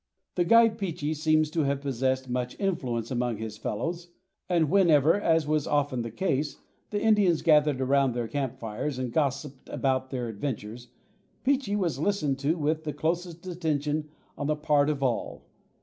[0.33, 4.09] The guide Peechee seems to have possessed much influence among his fellows,
[4.49, 6.57] and whenever, as was often the case,
[6.89, 10.87] the Indians gathered around their camp fires and gossiped about their adventures,
[11.43, 14.09] Peechee was listened to with the closest attention
[14.39, 15.45] on the part of all.